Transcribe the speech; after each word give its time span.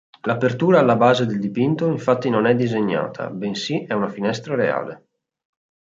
L'apertura 0.23 0.79
alla 0.79 0.95
base 0.95 1.27
del 1.27 1.37
dipinto 1.39 1.85
infatti 1.85 2.27
non 2.27 2.47
è 2.47 2.55
disegnata, 2.55 3.29
bensì 3.29 3.83
è 3.85 3.93
una 3.93 4.09
finestra 4.09 4.55
reale. 4.55 5.05